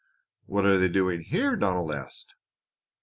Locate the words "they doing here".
0.79-1.55